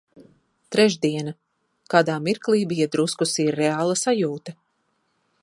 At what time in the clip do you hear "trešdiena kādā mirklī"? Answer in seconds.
0.75-2.65